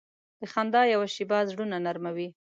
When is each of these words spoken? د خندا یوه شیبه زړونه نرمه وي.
د 0.39 0.41
خندا 0.53 0.81
یوه 0.93 1.07
شیبه 1.15 1.37
زړونه 1.49 1.77
نرمه 1.85 2.11
وي. 2.15 2.29